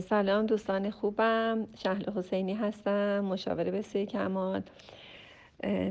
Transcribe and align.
سلام 0.00 0.46
دوستان 0.46 0.90
خوبم. 0.90 1.66
شهل 1.82 2.10
حسینی 2.16 2.54
هستم 2.54 3.20
مشاوره 3.20 3.70
بسیار 3.70 4.04
کمال. 4.04 4.62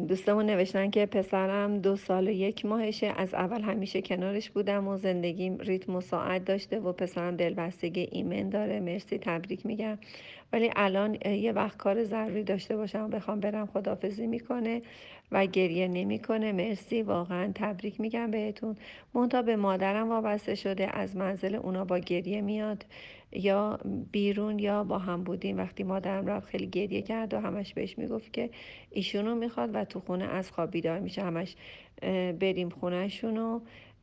دوستمون 0.07 0.45
نوشتن 0.45 0.89
که 0.89 1.05
پسرم 1.05 1.79
دو 1.79 1.95
سال 1.95 2.27
و 2.27 2.31
یک 2.31 2.65
ماهشه 2.65 3.13
از 3.17 3.33
اول 3.33 3.61
همیشه 3.61 4.01
کنارش 4.01 4.49
بودم 4.49 4.87
و 4.87 4.97
زندگیم 4.97 5.57
ریتم 5.57 5.95
و 5.95 6.01
ساعت 6.01 6.45
داشته 6.45 6.79
و 6.79 6.91
پسرم 6.91 7.35
دلبستگی 7.35 8.07
ایمن 8.11 8.49
داره. 8.49 8.79
مرسی 8.79 9.17
تبریک 9.17 9.65
میگم. 9.65 9.97
ولی 10.53 10.71
الان 10.75 11.17
یه 11.25 11.51
وقت 11.51 11.77
کار 11.77 12.03
ضروری 12.03 12.43
داشته 12.43 12.77
باشم 12.77 13.09
بخوام 13.09 13.39
برم 13.39 13.65
خدافزی 13.65 14.27
می‌کنه 14.27 14.81
و 15.31 15.45
گریه 15.45 15.87
نمی‌کنه. 15.87 16.51
مرسی 16.51 17.01
واقعا 17.01 17.51
تبریک 17.55 18.01
میگم 18.01 18.31
بهتون. 18.31 18.75
منتها 19.13 19.41
به 19.41 19.55
مادرم 19.55 20.09
وابسته 20.09 20.55
شده 20.55 20.97
از 20.97 21.15
منزل 21.15 21.55
اونا 21.55 21.85
با 21.85 21.99
گریه 21.99 22.41
میاد. 22.41 22.85
یا 23.35 23.79
بیرون 24.11 24.59
یا 24.59 24.83
با 24.83 24.97
هم 24.97 25.23
بودیم. 25.23 25.57
وقتی 25.57 25.83
مادرم 25.83 26.27
رفت 26.27 26.47
خیلی 26.47 26.67
گریه 26.67 27.01
کرد 27.01 27.33
و 27.33 27.39
همش 27.39 27.73
بهش 27.73 27.97
می‌گفت 27.97 28.33
که 28.33 28.49
ایشونو 28.91 29.35
می‌خواد 29.35 29.69
و 29.73 29.85
تو 29.85 29.99
خونه 29.99 30.25
از 30.25 30.51
خواب 30.51 30.71
بیدار 30.71 30.99
میشه. 30.99 31.21
همش 31.21 31.55
بریم 32.39 32.69
خونهشون 32.69 33.37
و 33.37 33.59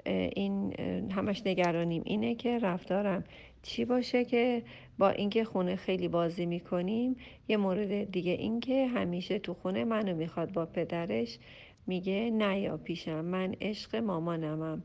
این 0.07 0.75
همش 1.11 1.43
نگرانیم. 1.47 2.03
اینه 2.07 2.35
که 2.35 2.59
رفتارم 2.59 3.25
چی 3.63 3.85
باشه 3.85 4.25
که 4.25 4.63
با 4.99 5.09
اینکه 5.09 5.45
خونه 5.45 5.77
خیلی 5.77 6.09
بازی 6.09 6.47
می‌کنیم 6.47 7.17
یه 7.49 7.57
مورد 7.57 8.11
دیگه 8.11 8.33
اینکه 8.33 8.87
همیشه 8.87 9.39
تو 9.39 9.55
خونه 9.55 9.85
منو 9.85 10.17
می‌خواد 10.17 10.53
با 10.53 10.67
پدرش 10.67 11.39
میگه 11.87 12.31
نیا 12.31 12.77
پیشم 12.77 13.25
من 13.25 13.55
عشق 13.61 13.97
مامانمم. 13.97 14.83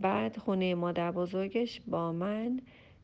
بعد 0.00 0.36
خونه 0.36 0.74
مادر 0.74 1.10
بزرگش 1.10 1.80
با 1.86 2.12
من 2.12 2.60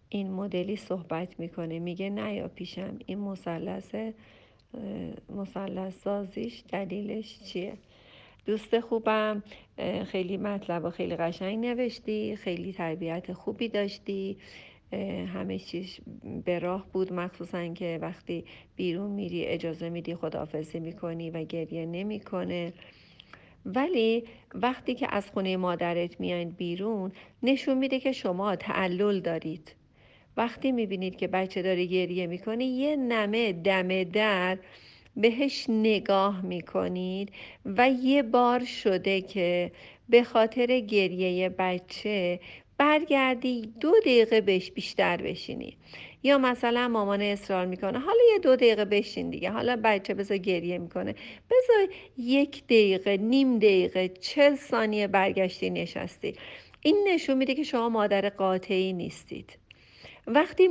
این 0.08 0.30
مدلی 0.30 0.76
صحبت 0.76 1.40
می‌کنه. 1.40 1.78
میگه 1.78 2.10
نیا 2.10 2.48
پیشم 2.48 2.98
این 3.06 3.18
مثلث 3.18 3.94
مثلث 5.28 6.02
سازیش 6.02 6.62
دلیلش 6.69 7.38
چیه؟ 7.38 7.72
دوست 8.46 8.80
خوبم 8.80 9.42
خیلی 10.05 10.36
مطلب 10.36 10.84
و 10.84 10.91
خیلی 10.91 11.16
قشنگ 11.16 11.66
نوشتی 11.66 12.36
خیلی 12.36 12.72
تربیت 12.72 13.33
خوبی 13.33 13.68
داشتی 13.68 14.36
همه 15.34 15.58
چیز 15.58 15.98
به 16.44 16.58
راه 16.58 16.86
بود. 16.92 17.12
مخصوصا 17.12 17.68
که 17.68 17.98
وقتی 18.02 18.44
بیرون 18.77 19.11
میری 19.11 19.44
اجازه 19.44 19.88
میدی 19.88 20.14
خداحافظی 20.14 20.80
می‌کنی 20.80 21.30
و 21.30 21.44
گریه 21.44 21.86
نمی‌کنه. 21.86 22.72
ولی 23.66 24.24
وقتی 24.55 24.94
که 24.94 25.14
از 25.14 25.30
خونه 25.30 25.56
مادرت 25.56 26.20
میایید 26.20 26.56
بیرون 26.56 27.12
نشون 27.42 27.78
میده 27.78 28.00
که 28.00 28.12
شما 28.12 28.56
تعلل 28.56 29.20
دارید. 29.20 29.74
وقتی 30.39 30.72
می‌بینید 30.72 31.17
که 31.17 31.27
بچه 31.27 31.62
داره 31.62 31.86
گریه 31.86 32.27
می‌کنه 32.27 32.64
یه 32.64 32.97
نمه 32.97 33.53
دم 33.53 34.05
در 34.05 34.58
بهش 35.17 35.67
نگاه 35.69 36.47
می‌کنید 36.47 37.33
و 37.67 37.91
یه 37.91 38.22
بار 38.22 38.64
شده 38.64 39.20
که 39.20 39.72
به 40.08 40.25
خاطر 40.25 40.80
گریه 40.80 41.48
بچه 41.48 42.41
برگردی 42.78 43.72
دو 43.80 43.92
دقیقه 44.00 44.41
بهش 44.41 44.70
بیشتر 44.70 45.17
بشینی. 45.17 45.77
یا 46.22 46.39
مثلا 46.39 46.89
مامان 46.89 47.23
اصرار 47.23 47.67
می‌کنه 47.67 47.98
حالا 47.98 48.20
یه 48.33 48.39
دو 48.39 48.56
دقیقه 48.56 48.84
بشین 48.84 49.30
دیگه 49.30 49.50
حالا 49.50 49.80
بچه 49.84 50.14
بذار 50.14 50.39
گریه 50.39 50.78
می‌کنه. 50.78 51.14
بذار 51.50 51.89
یک 52.19 52.64
دقیقه 52.64 53.17
نیم 53.17 53.58
دقیقه 53.58 54.08
چل 54.08 54.55
ثانیه 54.56 55.06
برگشتی 55.06 55.70
نشستی. 55.70 56.34
این 56.83 57.08
نشون 57.08 57.36
میده 57.36 57.55
که 57.55 57.62
شما 57.62 57.89
مادر 57.89 58.28
قاطعی 58.28 58.92
نیستید. 58.92 59.58
وقتی 60.34 60.68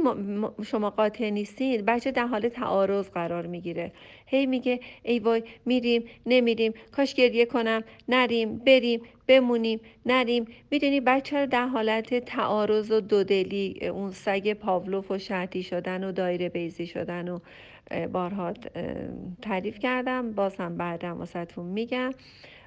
شما 0.66 0.89
قاطع 0.89 1.30
نیستید 1.30 1.86
بچه 1.86 2.11
در 2.11 2.27
حال 2.27 2.50
تعارض 2.50 3.09
قرار 3.09 3.47
می‌گیره. 3.47 3.91
هی 4.25 4.45
میگه 4.45 4.80
ای 5.03 5.19
وای 5.19 5.44
میریم 5.66 6.03
نمیریم 6.25 6.73
کاش 6.91 7.13
گریه 7.13 7.45
کنم 7.45 7.83
نریم 8.09 8.57
بریم 8.57 9.01
بمونیم 9.28 9.79
نریم. 10.06 10.46
می‌دونی 10.72 11.00
بچه 11.00 11.46
در 11.46 11.67
حالت 11.67 12.13
تعارض 12.13 12.91
و 12.91 13.00
دودلی 13.00 13.88
اون 13.94 14.12
سگ 14.12 14.53
پاولوف 14.53 15.12
و 15.12 15.17
شرطی 15.17 15.63
شدن 15.63 16.03
و 16.03 16.12
دایره 16.12 16.50
بیزی 16.50 16.88
شدن 16.88 17.28
و 17.28 17.40
بارها 18.13 18.53
تعریف 19.41 19.79
کردم. 19.79 20.31
باز 20.31 20.56
هم 20.56 20.78
بعدم 20.78 21.17
واسهتون 21.17 21.66
میگم. 21.66 22.13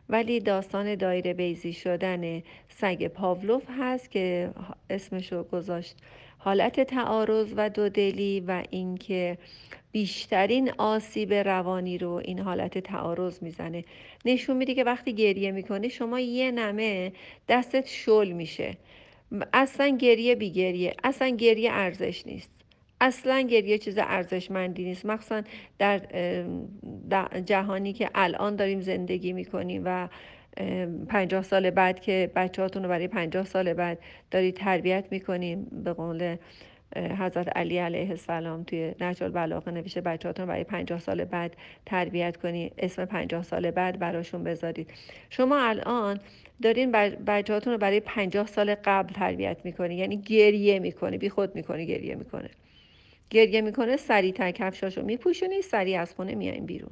ولی 0.08 0.40
داستان 0.40 0.94
دایره 0.94 1.34
بیزی 1.34 1.72
شدن 1.72 2.42
سگ 2.68 3.06
پاولوف 3.06 3.62
هست 3.78 4.10
که 4.10 4.50
اسمشو 4.90 5.42
گذاشت 5.42 5.96
حالت 6.42 6.80
تعارض 6.80 7.52
و 7.56 7.70
دودلی 7.70 8.40
و 8.40 8.62
اینکه 8.70 9.38
بیشترین 9.92 10.72
آسیب 10.78 11.34
روانی 11.34 11.98
رو 11.98 12.10
این 12.24 12.38
حالت 12.38 12.78
تعارض 12.78 13.42
می‌زنه. 13.42 13.84
نشون 14.24 14.56
میده 14.56 14.74
که 14.74 14.84
وقتی 14.84 15.12
گریه 15.12 15.50
می‌کنه 15.52 15.88
شما 15.88 16.20
یه 16.20 16.50
نمه 16.50 17.12
دستت 17.48 17.86
شل 17.86 18.32
میشه. 18.32 18.76
اصلا 19.52 19.88
گریه 19.88 20.34
بی 20.34 20.50
گریه 20.50 20.94
اصلا 21.04 21.28
گریه 21.28 21.72
ارزش 21.72 22.26
نیست. 22.26 22.50
اصلا 23.00 23.40
گریه 23.40 23.78
چیز 23.78 23.98
ارزشمندی 23.98 24.84
نیست. 24.84 25.06
مخصوصا 25.06 25.42
در 25.78 26.00
جهانی 27.46 27.92
که 27.92 28.10
الان 28.14 28.56
داریم 28.56 28.80
زندگی 28.80 29.32
می‌کنیم 29.32 29.82
و 29.84 30.08
پنجاه 31.08 31.42
سال 31.42 31.70
بعد 31.70 32.00
که 32.00 32.30
بچهاتون 32.36 32.82
رو 32.82 32.88
برای 32.88 33.08
پنجاه 33.08 33.44
سال 33.44 33.72
بعد 33.72 33.98
دارید 34.30 34.54
تربیت 34.54 35.04
می‌کنیم 35.10 35.64
به 35.84 35.92
قول 35.92 36.36
حضرت 36.96 37.56
علی 37.56 37.78
علیه 37.78 38.10
السلام 38.10 38.62
توی 38.64 38.94
نجل 39.00 39.28
بلاغه 39.28 39.70
نوشته 39.70 40.00
بچهاتون 40.00 40.46
برای 40.46 40.64
پنجاه 40.64 40.98
سال 40.98 41.24
بعد 41.24 41.56
تربیت 41.86 42.36
کنی 42.36 42.72
اسم 42.78 43.04
پنجاه 43.04 43.42
سال 43.42 43.70
بعد 43.70 43.98
براشون 43.98 44.44
بذارید. 44.44 44.90
شما 45.30 45.58
الان 45.58 46.20
دارین 46.62 46.92
بچهاتون 47.26 47.72
رو 47.72 47.78
برای 47.78 48.00
پنجاه 48.00 48.46
سال 48.46 48.74
قبل 48.84 49.14
تربیت 49.14 49.56
می‌کنی 49.64 49.94
یعنی 49.94 50.16
گریه 50.16 50.78
می‌کنه 50.78 51.18
بی 51.18 51.28
خود 51.28 51.54
می‌کنه 51.54 51.84
گریه 51.84 52.14
می‌کنه. 52.14 52.50
گریه 53.30 53.60
می‌کنه 53.60 53.96
سریع 53.96 54.32
تر 54.32 54.50
کفشاشو 54.50 55.02
میپوشونی 55.02 55.62
سریع 55.62 56.00
از 56.00 56.14
خونه 56.14 56.34
میایم 56.34 56.66
بیرون. 56.66 56.90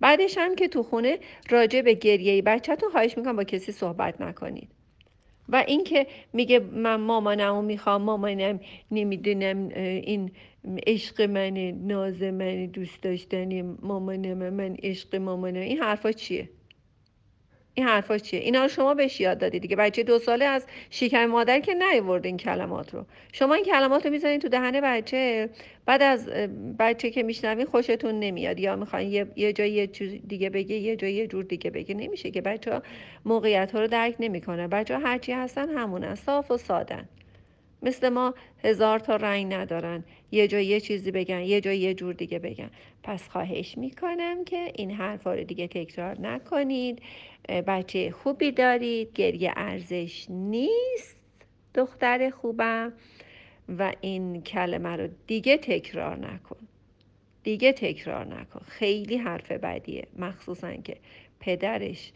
بعدش 0.00 0.38
هم 0.38 0.54
که 0.54 0.68
تو 0.68 0.82
خونه 0.82 1.18
راجع 1.50 1.80
به 1.80 1.94
گریه 1.94 2.42
بچهتون 2.42 2.90
خواهش 2.90 3.18
می‌کنم 3.18 3.36
با 3.36 3.44
کسی 3.44 3.72
صحبت 3.72 4.20
نکنید. 4.20 4.68
و 5.48 5.64
اینکه 5.66 6.06
میگه 6.32 6.58
من 6.58 6.96
مامانمو 6.96 7.62
می‌خوام 7.62 8.02
مامانم 8.02 8.60
نمی‌دونم 8.90 9.68
این 9.74 10.30
عشق 10.86 11.20
منه 11.22 11.72
ناز 11.72 12.22
من 12.22 12.66
دوست 12.66 13.02
داشتنی 13.02 13.62
مامانم 13.62 14.50
من 14.54 14.76
عشق 14.82 15.16
مامانم 15.16 15.60
این 15.60 15.78
حرفا 15.78 16.12
چیه؟ 16.12 16.48
این 17.74 17.86
حرفا 17.86 18.18
چیه؟ 18.18 18.40
اینا 18.40 18.62
رو 18.62 18.68
شما 18.68 18.94
بهش 18.94 19.20
یاد 19.20 19.38
دادی 19.38 19.60
دیگه. 19.60 19.76
بچه 19.76 20.02
دو 20.02 20.18
ساله 20.18 20.44
از 20.44 20.66
شکم 20.90 21.26
مادر 21.26 21.60
که 21.60 21.74
نیورده 21.74 22.28
این 22.28 22.36
کلمات 22.36 22.94
رو. 22.94 23.04
شما 23.32 23.54
این 23.54 23.64
کلمات 23.64 24.06
رو 24.06 24.12
می‌زنید 24.12 24.40
تو 24.42 24.48
دهن 24.48 24.80
بچه. 24.80 25.48
بعد 25.86 26.02
از 26.02 26.28
بچه 26.78 27.10
که 27.10 27.22
میشنوین 27.22 27.66
خوشتون 27.66 28.20
نمیاد. 28.20 28.60
یا 28.60 28.76
می‌خواین 28.76 29.10
یه, 29.10 29.26
یه 29.36 29.52
جایی 29.52 29.72
یه 29.72 29.86
چیز 29.86 30.20
دیگه 30.28 30.50
بگه 30.50 30.76
یه 30.76 30.96
جایی 30.96 31.14
یه 31.14 31.26
جور 31.26 31.44
دیگه 31.44 31.70
بگه 31.70 31.94
نمیشه 31.94 32.30
که 32.30 32.40
بچه 32.40 32.72
ها 32.72 32.82
موقعیت 33.24 33.72
ها 33.72 33.80
رو 33.80 33.86
درک 33.86 34.16
نمی‌کنه 34.20 34.68
بچه 34.68 34.94
ها 34.94 35.00
هرچی 35.00 35.32
هستن 35.32 35.68
همونن 35.68 36.14
صاف 36.14 36.50
و 36.50 36.56
سادن. 36.56 37.08
مثل 37.84 38.08
ما 38.08 38.34
هزار 38.64 38.98
تا 38.98 39.16
رنگ 39.16 39.54
ندارن. 39.54 40.04
یه 40.30 40.48
جای 40.48 40.66
یه 40.66 40.80
چیزی 40.80 41.10
بگن 41.10 41.40
یه 41.40 41.60
جای 41.60 41.78
یه 41.78 41.94
جور 41.94 42.14
دیگه 42.14 42.38
بگن. 42.38 42.70
پس 43.02 43.28
خواهش 43.28 43.78
می‌کنم 43.78 44.44
که 44.44 44.72
این 44.74 44.90
حرفا 44.90 45.34
رو 45.34 45.44
دیگه 45.44 45.68
تکرار 45.68 46.20
نکنید. 46.20 47.02
بچه 47.48 48.10
خوبی 48.10 48.52
دارید. 48.52 49.12
گریه 49.12 49.52
ارزش 49.56 50.26
نیست 50.30 51.16
دختر 51.74 52.30
خوبم. 52.30 52.92
و 53.78 53.92
این 54.00 54.42
کلمه 54.42 54.96
رو 54.96 55.08
دیگه 55.26 55.56
تکرار 55.56 56.18
نکن. 56.18 56.56
دیگه 57.42 57.72
تکرار 57.72 58.26
نکن. 58.26 58.60
خیلی 58.66 59.16
حرف 59.16 59.52
بدیه. 59.52 60.06
مخصوصا 60.18 60.74
که 60.74 60.96
پدرش 61.40 62.12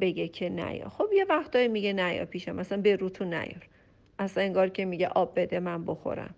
بگه 0.00 0.28
که 0.28 0.48
نیا. 0.48 0.88
خب 0.88 1.08
یه 1.16 1.24
وقتایی 1.28 1.68
میگه 1.68 1.92
نیا 1.92 2.24
پیشم. 2.24 2.56
مثلا 2.56 2.80
به 2.80 2.96
رو 2.96 3.08
تو 3.08 3.24
نیار. 3.24 3.68
اصلا 4.18 4.42
انگار 4.44 4.68
که 4.68 4.84
میگه 4.84 5.08
آب 5.08 5.32
بده 5.40 5.60
من 5.60 5.84
بخورم. 5.84 6.34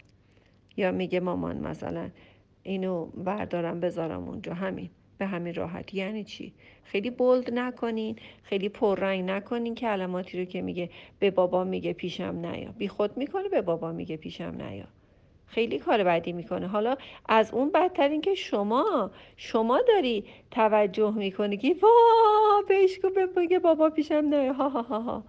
یا 0.76 0.92
میگه 0.92 1.20
مامان 1.20 1.56
مثلا 1.58 2.10
اینو 2.62 3.04
بردارم 3.06 3.80
بذارم 3.80 4.28
اونجا. 4.28 4.54
همین 4.54 4.90
به 5.18 5.26
همین 5.26 5.54
راحتی. 5.54 5.96
یعنی 5.96 6.24
چی؟ 6.24 6.52
خیلی 6.84 7.10
بولد 7.10 7.54
نکنین 7.54 8.16
خیلی 8.42 8.68
پررنگ 8.68 9.30
نکنین 9.30 9.74
کلماتی 9.74 10.38
رو 10.38 10.44
که 10.44 10.62
میگه 10.62 10.90
به 11.18 11.30
بابا 11.30 11.64
میگه 11.64 11.92
پیشم 11.92 12.46
نیا. 12.46 12.72
بی 12.78 12.88
خود 12.88 13.16
می‌کنه 13.16 13.48
به 13.48 13.62
بابا 13.62 13.92
میگه 13.92 14.16
پیشم 14.16 14.54
نیا. 14.62 14.84
خیلی 15.46 15.78
کار 15.78 16.04
بدی 16.04 16.32
می‌کنه. 16.32 16.66
حالا 16.66 16.96
از 17.28 17.54
اون 17.54 17.70
بدتر 17.70 18.08
این 18.08 18.20
که 18.20 18.34
شما 18.34 19.10
شما 19.36 19.80
داری 19.88 20.24
توجه 20.50 21.14
می‌کنی 21.14 21.56
که 21.56 21.76
وا 21.82 21.88
بهش 22.68 22.98
بگه 23.36 23.58
بابا 23.58 23.90
پیشم 23.90 24.14
نیا. 24.14 24.52
ها 24.52 24.68
ها 24.68 24.82
ها 24.82 25.00
ها. 25.00 25.24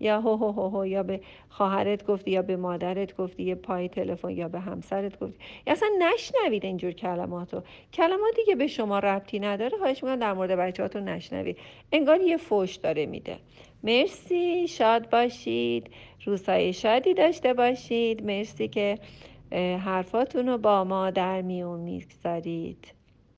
یا 0.00 0.20
هو 0.20 0.36
هو 0.36 0.50
هو, 0.52 0.68
هو 0.68 0.86
یا 0.86 1.02
به 1.02 1.20
خواهرت 1.48 2.06
گفتی 2.06 2.30
یا 2.30 2.42
به 2.42 2.56
مادرت 2.56 3.16
گفتی 3.16 3.42
یه 3.42 3.54
پای 3.54 3.88
تلفن 3.88 4.30
یا 4.30 4.48
به 4.48 4.60
همسرت 4.60 5.20
گفتی. 5.20 5.38
یا 5.66 5.72
اصلا 5.72 5.88
نشنوید 5.98 6.64
اینجور 6.64 6.92
کلماتو. 6.92 7.62
کلماتی 7.92 8.44
که 8.46 8.54
به 8.56 8.66
شما 8.66 8.98
ربطی 8.98 9.40
نداره 9.40 9.78
خواهش 9.78 10.02
می‌کنم 10.04 10.20
در 10.20 10.32
مورد 10.32 10.50
بچهاتون 10.50 11.04
نشنوید. 11.08 11.58
انگار 11.92 12.20
یه 12.20 12.36
فوش 12.36 12.76
داره 12.76 13.06
میده. 13.06 13.36
مرسی 13.82 14.68
شاد 14.68 15.10
باشید. 15.10 15.90
روزهای 16.24 16.72
شادی 16.72 17.14
داشته 17.14 17.54
باشید. 17.54 18.24
مرسی 18.24 18.68
که 18.68 18.98
حرفاتون 19.84 20.48
رو 20.48 20.58
با 20.58 20.84
ما 20.84 21.10
در 21.10 21.42
میون 21.42 21.80
می‌گذارید. 21.80 22.97